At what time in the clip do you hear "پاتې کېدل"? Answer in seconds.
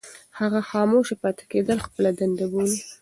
1.21-1.77